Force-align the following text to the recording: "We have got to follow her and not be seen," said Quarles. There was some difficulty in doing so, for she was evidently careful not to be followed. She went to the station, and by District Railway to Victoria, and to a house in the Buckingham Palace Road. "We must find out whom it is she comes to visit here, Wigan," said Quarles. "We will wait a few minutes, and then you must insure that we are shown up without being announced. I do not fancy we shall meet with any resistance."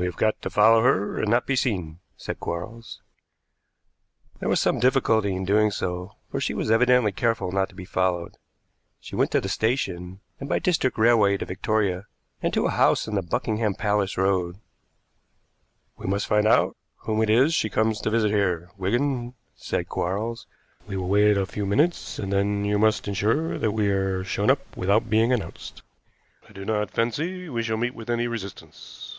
"We 0.00 0.04
have 0.04 0.14
got 0.16 0.40
to 0.42 0.48
follow 0.50 0.80
her 0.82 1.18
and 1.20 1.28
not 1.28 1.44
be 1.44 1.56
seen," 1.56 1.98
said 2.16 2.38
Quarles. 2.38 3.00
There 4.38 4.48
was 4.48 4.60
some 4.60 4.78
difficulty 4.78 5.34
in 5.34 5.44
doing 5.44 5.72
so, 5.72 6.14
for 6.30 6.40
she 6.40 6.54
was 6.54 6.70
evidently 6.70 7.10
careful 7.10 7.50
not 7.50 7.68
to 7.70 7.74
be 7.74 7.84
followed. 7.84 8.36
She 9.00 9.16
went 9.16 9.32
to 9.32 9.40
the 9.40 9.48
station, 9.48 10.20
and 10.38 10.48
by 10.48 10.60
District 10.60 10.96
Railway 10.96 11.36
to 11.38 11.44
Victoria, 11.44 12.06
and 12.40 12.54
to 12.54 12.66
a 12.66 12.70
house 12.70 13.08
in 13.08 13.16
the 13.16 13.22
Buckingham 13.22 13.74
Palace 13.74 14.16
Road. 14.16 14.60
"We 15.96 16.06
must 16.06 16.28
find 16.28 16.46
out 16.46 16.76
whom 16.98 17.20
it 17.20 17.28
is 17.28 17.52
she 17.52 17.68
comes 17.68 18.00
to 18.02 18.08
visit 18.10 18.30
here, 18.30 18.70
Wigan," 18.76 19.34
said 19.56 19.88
Quarles. 19.88 20.46
"We 20.86 20.96
will 20.96 21.08
wait 21.08 21.36
a 21.36 21.44
few 21.44 21.66
minutes, 21.66 22.20
and 22.20 22.32
then 22.32 22.64
you 22.64 22.78
must 22.78 23.08
insure 23.08 23.58
that 23.58 23.72
we 23.72 23.90
are 23.90 24.22
shown 24.22 24.48
up 24.48 24.76
without 24.76 25.10
being 25.10 25.32
announced. 25.32 25.82
I 26.48 26.52
do 26.52 26.64
not 26.64 26.92
fancy 26.92 27.48
we 27.48 27.64
shall 27.64 27.76
meet 27.76 27.96
with 27.96 28.08
any 28.08 28.28
resistance." 28.28 29.16